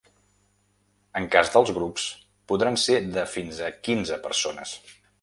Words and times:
En 1.21 1.27
cas 1.35 1.51
dels 1.57 1.73
grups, 1.77 2.07
podran 2.53 2.83
ser 2.87 2.99
de 3.19 3.29
fins 3.37 3.65
a 3.71 3.73
quinze 3.85 4.23
persones. 4.29 4.79